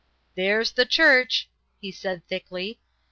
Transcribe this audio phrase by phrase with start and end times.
[0.33, 1.47] "There's the church,"
[1.79, 2.79] he said thickly.